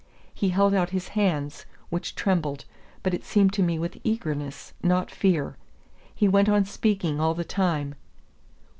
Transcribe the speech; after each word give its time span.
He 0.33 0.49
held 0.49 0.73
out 0.73 0.89
his 0.89 1.09
hands, 1.09 1.67
which 1.91 2.15
trembled, 2.15 2.65
but 3.03 3.13
it 3.13 3.23
seemed 3.23 3.53
to 3.53 3.61
me 3.61 3.77
with 3.77 3.99
eagerness, 4.03 4.73
not 4.81 5.11
fear. 5.11 5.57
He 6.15 6.27
went 6.27 6.49
on 6.49 6.65
speaking 6.65 7.19
all 7.19 7.35
the 7.35 7.43
time. 7.43 7.93